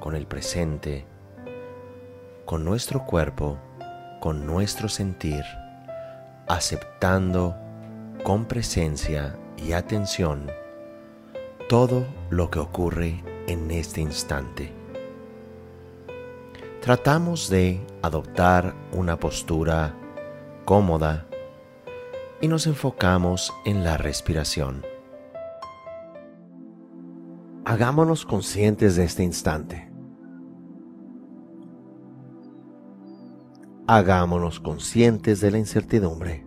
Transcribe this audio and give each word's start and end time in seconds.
con 0.00 0.16
el 0.16 0.26
presente, 0.26 1.06
con 2.46 2.64
nuestro 2.64 3.04
cuerpo, 3.04 3.58
con 4.20 4.46
nuestro 4.46 4.88
sentir, 4.88 5.44
aceptando 6.48 7.54
con 8.24 8.46
presencia 8.46 9.36
y 9.56 9.72
atención 9.72 10.50
todo 11.68 12.04
lo 12.30 12.50
que 12.50 12.58
ocurre 12.58 13.22
en 13.46 13.70
este 13.70 14.00
instante. 14.00 14.72
Tratamos 16.80 17.48
de 17.50 17.80
adoptar 18.02 18.74
una 18.92 19.18
postura 19.18 19.94
cómoda 20.64 21.26
y 22.40 22.48
nos 22.48 22.66
enfocamos 22.66 23.52
en 23.64 23.84
la 23.84 23.96
respiración. 23.96 24.84
Hagámonos 27.64 28.24
conscientes 28.24 28.96
de 28.96 29.04
este 29.04 29.22
instante. 29.22 29.89
Hagámonos 33.92 34.60
conscientes 34.60 35.40
de 35.40 35.50
la 35.50 35.58
incertidumbre. 35.58 36.46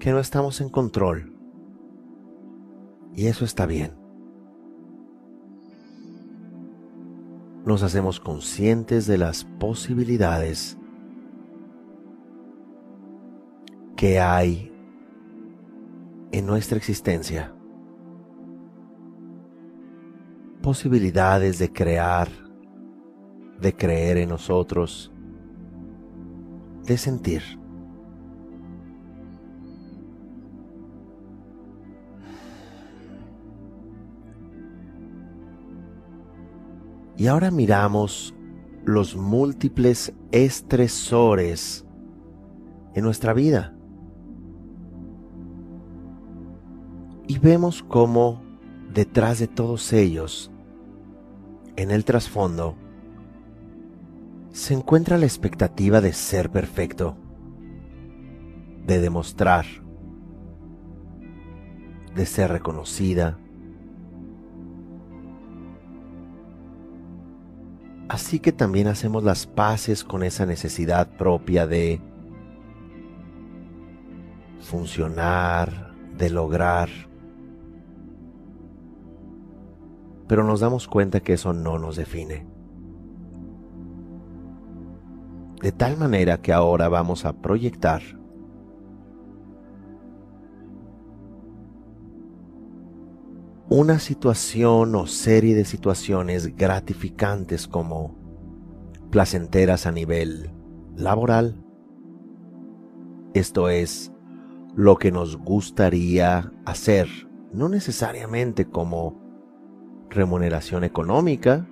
Que 0.00 0.12
no 0.12 0.18
estamos 0.18 0.62
en 0.62 0.70
control. 0.70 1.36
Y 3.14 3.26
eso 3.26 3.44
está 3.44 3.66
bien. 3.66 3.92
Nos 7.66 7.82
hacemos 7.82 8.18
conscientes 8.18 9.06
de 9.06 9.18
las 9.18 9.44
posibilidades 9.44 10.78
que 13.94 14.20
hay 14.20 14.72
en 16.30 16.46
nuestra 16.46 16.78
existencia. 16.78 17.54
Posibilidades 20.62 21.58
de 21.58 21.70
crear, 21.70 22.41
de 23.62 23.74
creer 23.74 24.18
en 24.18 24.28
nosotros, 24.28 25.12
de 26.84 26.98
sentir. 26.98 27.42
Y 37.16 37.28
ahora 37.28 37.52
miramos 37.52 38.34
los 38.84 39.14
múltiples 39.14 40.12
estresores 40.32 41.86
en 42.94 43.04
nuestra 43.04 43.32
vida. 43.32 43.76
Y 47.28 47.38
vemos 47.38 47.84
cómo 47.84 48.42
detrás 48.92 49.38
de 49.38 49.46
todos 49.46 49.92
ellos, 49.92 50.50
en 51.76 51.92
el 51.92 52.04
trasfondo, 52.04 52.74
se 54.52 54.74
encuentra 54.74 55.16
la 55.16 55.24
expectativa 55.24 56.02
de 56.02 56.12
ser 56.12 56.50
perfecto, 56.50 57.16
de 58.86 59.00
demostrar, 59.00 59.64
de 62.14 62.26
ser 62.26 62.50
reconocida. 62.50 63.38
Así 68.10 68.40
que 68.40 68.52
también 68.52 68.88
hacemos 68.88 69.24
las 69.24 69.46
paces 69.46 70.04
con 70.04 70.22
esa 70.22 70.44
necesidad 70.44 71.16
propia 71.16 71.66
de 71.66 72.02
funcionar, 74.60 75.94
de 76.18 76.28
lograr, 76.28 76.90
pero 80.28 80.44
nos 80.44 80.60
damos 80.60 80.88
cuenta 80.88 81.20
que 81.20 81.32
eso 81.32 81.54
no 81.54 81.78
nos 81.78 81.96
define. 81.96 82.46
De 85.62 85.70
tal 85.70 85.96
manera 85.96 86.42
que 86.42 86.52
ahora 86.52 86.88
vamos 86.88 87.24
a 87.24 87.34
proyectar 87.34 88.02
una 93.68 94.00
situación 94.00 94.94
o 94.96 95.06
serie 95.06 95.54
de 95.54 95.64
situaciones 95.64 96.56
gratificantes 96.56 97.68
como 97.68 98.18
placenteras 99.10 99.86
a 99.86 99.92
nivel 99.92 100.50
laboral. 100.96 101.64
Esto 103.32 103.68
es 103.68 104.12
lo 104.74 104.96
que 104.96 105.12
nos 105.12 105.38
gustaría 105.38 106.52
hacer, 106.66 107.08
no 107.52 107.68
necesariamente 107.68 108.66
como 108.66 109.22
remuneración 110.10 110.82
económica, 110.82 111.68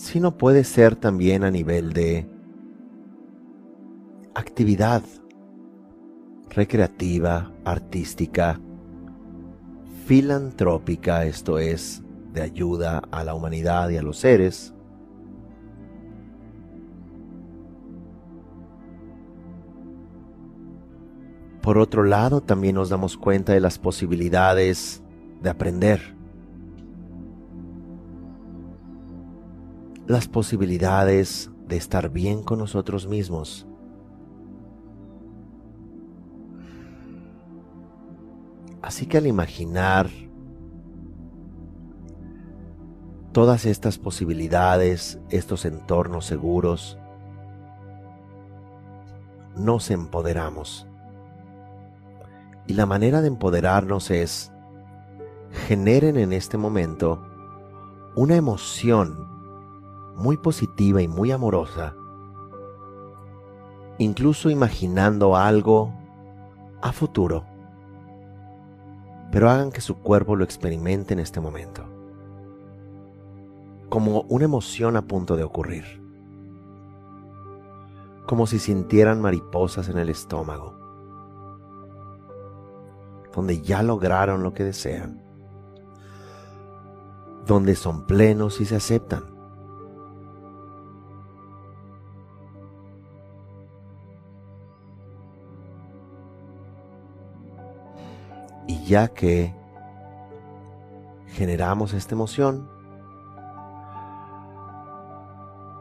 sino 0.00 0.38
puede 0.38 0.64
ser 0.64 0.96
también 0.96 1.44
a 1.44 1.50
nivel 1.50 1.92
de 1.92 2.26
actividad 4.34 5.02
recreativa, 6.48 7.52
artística, 7.66 8.58
filantrópica, 10.06 11.26
esto 11.26 11.58
es, 11.58 12.02
de 12.32 12.40
ayuda 12.40 13.02
a 13.10 13.24
la 13.24 13.34
humanidad 13.34 13.90
y 13.90 13.98
a 13.98 14.02
los 14.02 14.16
seres. 14.16 14.72
Por 21.60 21.76
otro 21.76 22.04
lado, 22.04 22.40
también 22.40 22.76
nos 22.76 22.88
damos 22.88 23.18
cuenta 23.18 23.52
de 23.52 23.60
las 23.60 23.78
posibilidades 23.78 25.02
de 25.42 25.50
aprender. 25.50 26.19
Las 30.10 30.26
posibilidades 30.26 31.52
de 31.68 31.76
estar 31.76 32.10
bien 32.10 32.42
con 32.42 32.58
nosotros 32.58 33.06
mismos. 33.06 33.64
Así 38.82 39.06
que 39.06 39.18
al 39.18 39.28
imaginar 39.28 40.10
todas 43.30 43.64
estas 43.66 43.98
posibilidades, 43.98 45.20
estos 45.28 45.64
entornos 45.64 46.26
seguros, 46.26 46.98
nos 49.56 49.92
empoderamos. 49.92 50.88
Y 52.66 52.74
la 52.74 52.86
manera 52.86 53.20
de 53.20 53.28
empoderarnos 53.28 54.10
es 54.10 54.50
generen 55.68 56.16
en 56.16 56.32
este 56.32 56.56
momento 56.56 57.22
una 58.16 58.34
emoción 58.34 59.39
muy 60.20 60.36
positiva 60.36 61.00
y 61.00 61.08
muy 61.08 61.32
amorosa, 61.32 61.94
incluso 63.96 64.50
imaginando 64.50 65.34
algo 65.34 65.94
a 66.82 66.92
futuro, 66.92 67.46
pero 69.32 69.48
hagan 69.48 69.72
que 69.72 69.80
su 69.80 69.96
cuerpo 69.96 70.36
lo 70.36 70.44
experimente 70.44 71.14
en 71.14 71.20
este 71.20 71.40
momento, 71.40 71.84
como 73.88 74.22
una 74.28 74.44
emoción 74.44 74.98
a 74.98 75.02
punto 75.02 75.38
de 75.38 75.42
ocurrir, 75.42 75.84
como 78.26 78.46
si 78.46 78.58
sintieran 78.58 79.22
mariposas 79.22 79.88
en 79.88 79.98
el 79.98 80.10
estómago, 80.10 80.74
donde 83.34 83.62
ya 83.62 83.82
lograron 83.82 84.42
lo 84.42 84.52
que 84.52 84.64
desean, 84.64 85.22
donde 87.46 87.74
son 87.74 88.04
plenos 88.04 88.60
y 88.60 88.66
se 88.66 88.76
aceptan 88.76 89.29
Y 98.70 98.84
ya 98.84 99.08
que 99.08 99.52
generamos 101.32 101.92
esta 101.92 102.14
emoción, 102.14 102.70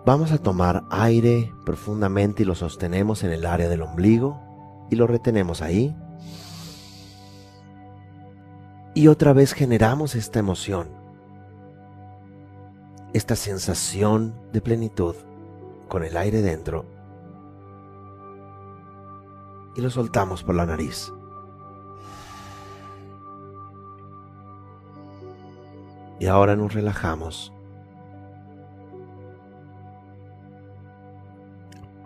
vamos 0.07 0.31
a 0.31 0.39
tomar 0.39 0.85
aire 0.89 1.53
profundamente 1.67 2.41
y 2.41 2.47
lo 2.47 2.55
sostenemos 2.55 3.23
en 3.23 3.29
el 3.31 3.45
área 3.45 3.69
del 3.69 3.83
ombligo 3.83 4.41
y 4.89 4.95
lo 4.95 5.05
retenemos 5.05 5.61
ahí. 5.61 5.95
Y 8.95 9.07
otra 9.07 9.33
vez 9.33 9.53
generamos 9.53 10.15
esta 10.15 10.39
emoción 10.39 10.89
esta 13.13 13.35
sensación 13.35 14.33
de 14.51 14.61
plenitud 14.61 15.15
con 15.89 16.03
el 16.03 16.17
aire 16.17 16.41
dentro 16.41 16.85
y 19.75 19.81
lo 19.81 19.91
soltamos 19.91 20.43
por 20.43 20.55
la 20.55 20.65
nariz. 20.65 21.11
Y 26.19 26.27
ahora 26.27 26.55
nos 26.55 26.73
relajamos 26.73 27.53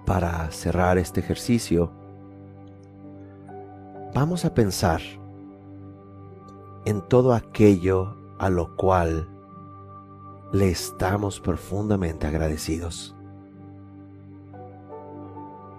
para 0.06 0.51
cerrar 0.51 0.98
este 0.98 1.19
ejercicio. 1.19 1.92
Vamos 4.13 4.45
a 4.45 4.54
pensar 4.54 5.01
en 6.86 7.01
todo 7.01 7.33
aquello 7.33 8.15
a 8.38 8.50
lo 8.50 8.75
cual 8.75 9.27
le 10.51 10.69
estamos 10.69 11.39
profundamente 11.39 12.27
agradecidos. 12.27 13.16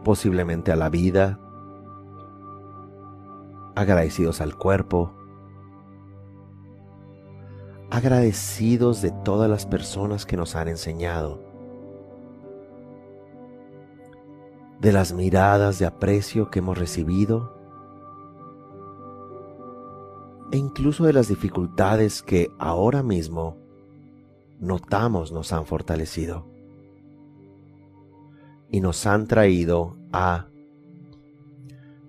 Posiblemente 0.02 0.72
a 0.72 0.76
la 0.76 0.88
vida, 0.88 1.38
agradecidos 3.76 4.40
al 4.40 4.56
cuerpo, 4.56 5.14
agradecidos 7.94 9.02
de 9.02 9.12
todas 9.12 9.48
las 9.48 9.66
personas 9.66 10.26
que 10.26 10.36
nos 10.36 10.56
han 10.56 10.66
enseñado, 10.66 11.40
de 14.80 14.90
las 14.90 15.12
miradas 15.12 15.78
de 15.78 15.86
aprecio 15.86 16.50
que 16.50 16.58
hemos 16.58 16.76
recibido. 16.76 17.56
E 20.50 20.56
incluso 20.56 21.04
de 21.04 21.12
las 21.12 21.28
dificultades 21.28 22.20
que 22.24 22.50
ahora 22.58 23.04
mismo 23.04 23.58
notamos 24.58 25.30
nos 25.30 25.52
han 25.52 25.64
fortalecido. 25.64 26.46
Y 28.72 28.80
nos 28.80 29.06
han 29.06 29.28
traído 29.28 29.96
a 30.12 30.48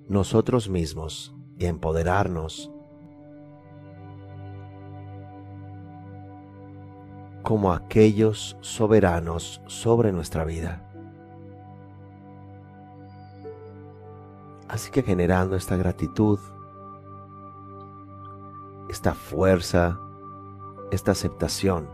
nosotros 0.09 0.67
mismos 0.67 1.35
y 1.59 1.65
empoderarnos 1.65 2.71
como 7.45 7.71
aquellos 7.71 8.57
soberanos 8.59 9.61
sobre 9.67 10.11
nuestra 10.11 10.43
vida. 10.45 10.81
Así 14.67 14.89
que 14.89 15.03
generando 15.03 15.55
esta 15.55 15.77
gratitud, 15.77 16.39
esta 18.89 19.13
fuerza, 19.13 19.99
esta 20.91 21.11
aceptación, 21.11 21.87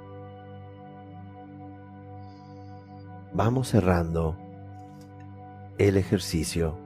vamos 3.34 3.68
cerrando 3.68 4.38
el 5.78 5.98
ejercicio 5.98 6.78